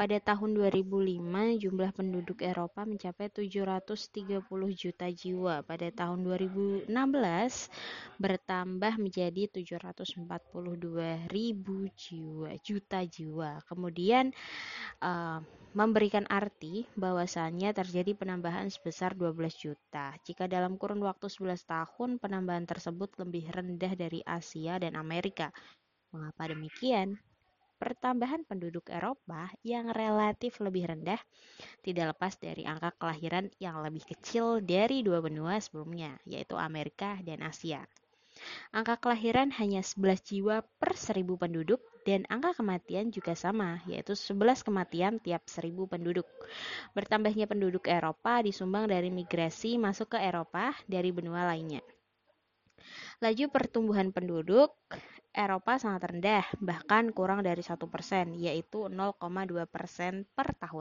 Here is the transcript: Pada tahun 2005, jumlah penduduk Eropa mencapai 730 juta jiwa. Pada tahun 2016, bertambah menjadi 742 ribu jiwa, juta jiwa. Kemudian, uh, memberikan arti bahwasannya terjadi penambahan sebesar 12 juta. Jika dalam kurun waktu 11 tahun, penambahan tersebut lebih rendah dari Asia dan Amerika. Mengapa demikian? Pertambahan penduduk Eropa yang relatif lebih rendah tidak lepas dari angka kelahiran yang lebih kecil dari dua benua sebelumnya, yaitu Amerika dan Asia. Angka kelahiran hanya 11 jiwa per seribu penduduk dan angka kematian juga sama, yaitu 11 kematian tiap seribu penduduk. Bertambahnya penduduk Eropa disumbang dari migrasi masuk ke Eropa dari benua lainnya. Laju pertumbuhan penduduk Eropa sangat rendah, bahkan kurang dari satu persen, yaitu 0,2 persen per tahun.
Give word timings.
Pada 0.00 0.16
tahun 0.16 0.56
2005, 0.56 1.60
jumlah 1.60 1.92
penduduk 1.92 2.40
Eropa 2.40 2.88
mencapai 2.88 3.28
730 3.28 4.40
juta 4.72 5.04
jiwa. 5.12 5.60
Pada 5.60 5.92
tahun 5.92 6.24
2016, 6.24 6.88
bertambah 8.16 8.96
menjadi 8.96 9.52
742 9.52 11.28
ribu 11.28 11.84
jiwa, 11.92 12.48
juta 12.64 13.04
jiwa. 13.04 13.60
Kemudian, 13.68 14.32
uh, 15.04 15.44
memberikan 15.76 16.24
arti 16.32 16.88
bahwasannya 16.96 17.68
terjadi 17.76 18.16
penambahan 18.16 18.72
sebesar 18.72 19.12
12 19.12 19.52
juta. 19.52 20.16
Jika 20.24 20.48
dalam 20.48 20.80
kurun 20.80 21.04
waktu 21.04 21.28
11 21.28 21.68
tahun, 21.68 22.16
penambahan 22.16 22.64
tersebut 22.64 23.20
lebih 23.20 23.52
rendah 23.52 23.92
dari 23.92 24.24
Asia 24.24 24.80
dan 24.80 24.96
Amerika. 24.96 25.52
Mengapa 26.08 26.48
demikian? 26.48 27.20
Pertambahan 27.80 28.44
penduduk 28.44 28.92
Eropa 28.92 29.48
yang 29.64 29.88
relatif 29.88 30.60
lebih 30.60 30.92
rendah 30.92 31.16
tidak 31.80 32.12
lepas 32.12 32.36
dari 32.36 32.68
angka 32.68 32.92
kelahiran 33.00 33.48
yang 33.56 33.80
lebih 33.80 34.04
kecil 34.04 34.60
dari 34.60 35.00
dua 35.00 35.24
benua 35.24 35.56
sebelumnya, 35.64 36.20
yaitu 36.28 36.60
Amerika 36.60 37.16
dan 37.24 37.40
Asia. 37.40 37.88
Angka 38.70 39.00
kelahiran 39.02 39.50
hanya 39.58 39.82
11 39.82 40.22
jiwa 40.22 40.62
per 40.78 40.94
seribu 40.94 41.34
penduduk 41.34 41.82
dan 42.06 42.24
angka 42.30 42.56
kematian 42.62 43.10
juga 43.10 43.34
sama, 43.34 43.82
yaitu 43.90 44.14
11 44.14 44.62
kematian 44.62 45.18
tiap 45.18 45.44
seribu 45.50 45.90
penduduk. 45.90 46.28
Bertambahnya 46.94 47.50
penduduk 47.50 47.90
Eropa 47.90 48.40
disumbang 48.40 48.86
dari 48.86 49.10
migrasi 49.10 49.76
masuk 49.76 50.14
ke 50.16 50.18
Eropa 50.22 50.72
dari 50.86 51.10
benua 51.10 51.42
lainnya. 51.48 51.82
Laju 53.24 53.44
pertumbuhan 53.48 54.12
penduduk 54.12 54.76
Eropa 55.30 55.78
sangat 55.78 56.10
rendah, 56.10 56.44
bahkan 56.58 57.14
kurang 57.14 57.46
dari 57.46 57.62
satu 57.62 57.86
persen, 57.86 58.34
yaitu 58.34 58.90
0,2 58.90 59.64
persen 59.70 60.26
per 60.34 60.52
tahun. 60.58 60.68